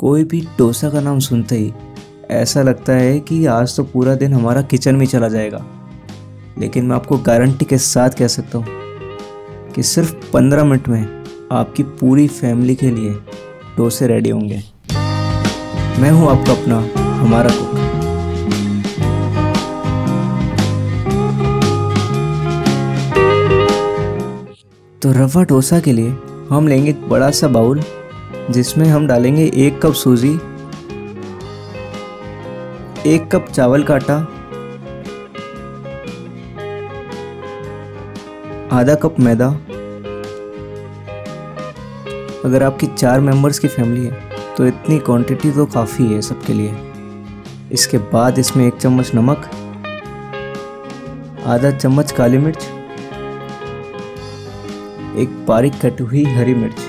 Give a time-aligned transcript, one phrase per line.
[0.00, 1.72] कोई भी डोसा का नाम सुनते ही
[2.30, 5.58] ऐसा लगता है कि आज तो पूरा दिन हमारा किचन में चला जाएगा।
[6.58, 11.82] लेकिन मैं आपको गारंटी के साथ कह सकता हूँ कि सिर्फ़ पंद्रह मिनट में आपकी
[11.82, 13.10] पूरी फैमिली के लिए
[13.76, 14.62] डोसे रेडी होंगे।
[16.00, 16.78] मैं हूँ आपका अपना,
[17.20, 17.78] हमारा कुक।
[25.02, 26.16] तो रवा डोसा के लिए
[26.50, 27.82] हम लेंगे एक बड़ा सा बाउल
[28.50, 30.32] जिसमें हम डालेंगे एक कप सूजी,
[33.06, 34.16] एक कप चावल का आटा,
[38.72, 39.48] आधा कप मैदा।
[42.44, 46.74] अगर आपकी चार मेंबर्स की फैमिली है तो इतनी क्वांटिटी तो काफ़ी है सबके लिए।
[47.72, 49.50] इसके बाद इसमें एक चम्मच नमक,
[51.46, 52.62] आधा चम्मच काली मिर्च,
[55.18, 56.79] एक बारीक कटी हुई हरी मिर्च।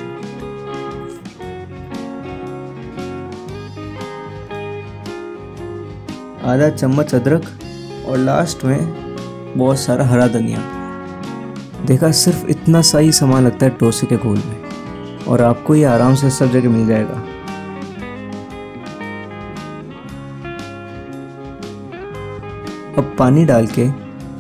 [6.44, 7.44] आधा चम्मच अदरक
[8.08, 10.60] और लास्ट में बहुत सारा हरा धनिया।
[11.86, 15.84] देखा, सिर्फ़ इतना सा ही सामान लगता है डोसे के घोल में और आपको ये
[15.84, 17.24] आराम से सब जगह मिल जाएगा।
[22.98, 23.88] अब पानी डाल के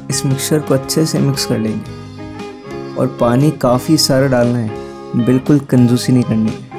[0.09, 5.59] इस मिक्सचर को अच्छे से मिक्स कर लेंगे और पानी काफ़ी सारा डालना है, बिल्कुल
[5.59, 6.70] कंजूसी नहीं करनी। है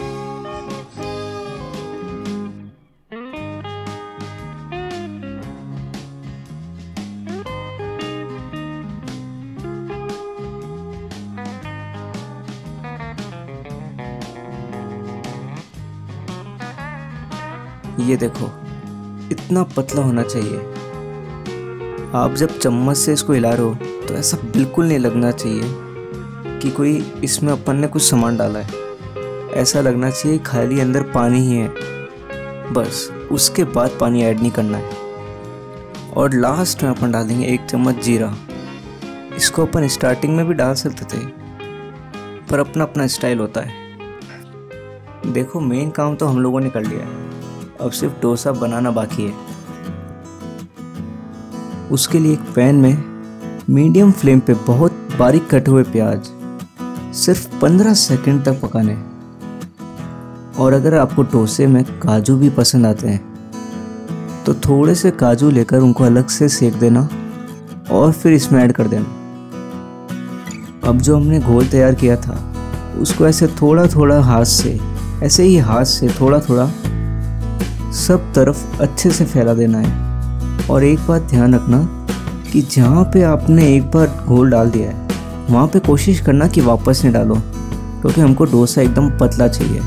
[18.00, 18.50] ये देखो,
[19.32, 20.58] इतना पतला होना चाहिए।
[22.14, 23.74] आप जब चम्मच से इसको हिला रहे हो
[24.08, 25.62] तो ऐसा बिल्कुल नहीं लगना चाहिए
[26.60, 28.80] कि कोई इसमें अपन ने कुछ सामान डाला है।
[29.52, 31.68] ऐसा लगना चाहिए खाली अंदर पानी ही है।
[32.72, 34.90] बस, उसके बाद पानी ऐड नहीं करना है।
[36.16, 38.34] और लास्ट में अपन डालेंगे एक चम्मच जीरा।
[39.36, 41.24] इसको अपन स्टार्टिंग में भी डाल सकते थे,
[42.50, 43.72] पर अपना अपना स्टाइल होता है।
[45.26, 47.31] देखो मेन काम तो हम लोगों ने कर लिया है।
[47.82, 49.34] अब सिर्फ़ डोसा बनाना बाकी है।
[51.90, 53.04] उसके लिए एक पैन में
[53.70, 56.30] मीडियम फ्लेम पे बहुत बारीक कटे हुए प्याज
[57.16, 58.94] सिर्फ़ 15 सेकंड तक पकाने।
[60.58, 65.78] और अगर आपको डोसे में काजू भी पसंद आते हैं तो थोड़े से काजू लेकर
[65.78, 67.08] उनको अलग से सेक देना
[67.90, 69.04] और फिर इसमें ऐड कर देना।
[70.84, 72.38] अब जो हमने घोल तैयार किया था,
[73.00, 74.78] उसको ऐसे थोड़ा थोड़ा हाथ से,
[75.22, 76.70] ऐसे ही हाथ से थोड़ा थोड़ा
[77.92, 81.78] सब तरफ़ अच्छे से फैला देना है। और एक बात ध्यान रखना
[82.52, 85.08] कि जहाँ पे आपने एक बार घोल डाल दिया है,
[85.50, 89.80] वहाँ पे कोशिश करना कि वापस नहीं डालो, क्योंकि तो हमको डोसा एकदम पतला चाहिए।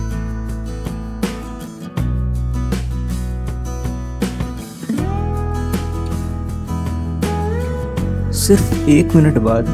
[8.36, 9.68] सिर्फ़ एक मिनट बाद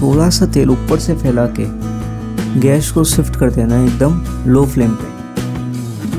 [0.00, 1.66] थोड़ा सा तेल ऊपर से फैला के
[2.60, 5.09] गैस को शिफ्ट कर देना एकदम लो फ्लेम पे।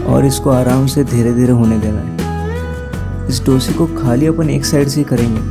[0.06, 4.66] और इसको आराम से धीरे धीरे होने देना है। इस डोसे को खाली अपन एक
[4.66, 5.42] साइड से करेंगे,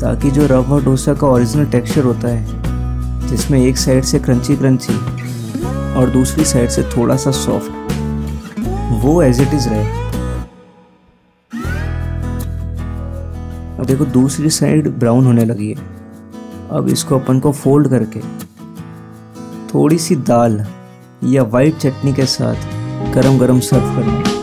[0.00, 4.94] ताकि जो रवा डोसा का ओरिजिनल टेक्सचर होता है, जिसमें एक साइड से क्रंची क्रंची
[5.96, 7.80] और दूसरी साइड से थोड़ा सा सॉफ्ट
[9.02, 10.00] वो एज इट इज़ रहे।
[13.78, 15.90] अब देखो, दूसरी साइड ब्राउन होने लगी है।
[16.70, 18.20] अब इसको अपन को फोल्ड करके,
[19.74, 20.64] थोड़ी सी दाल
[21.24, 22.71] या वाइट चटनी के साथ
[23.14, 24.41] गरम गरम सर्व करना।